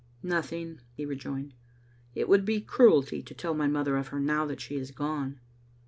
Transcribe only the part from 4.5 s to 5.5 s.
she is gone.